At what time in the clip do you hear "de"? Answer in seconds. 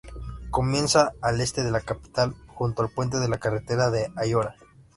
1.63-1.69, 3.19-3.29, 3.91-4.11